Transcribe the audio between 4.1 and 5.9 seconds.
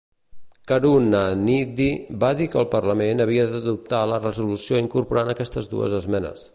la resolució incorporant aquestes